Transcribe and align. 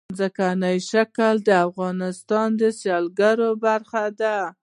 ځمکنی 0.19 0.77
شکل 0.91 1.35
د 1.47 1.49
افغانستان 1.67 2.47
د 2.59 2.61
سیلګرۍ 2.79 3.49
برخه 3.65 4.03
ده. 4.19 4.37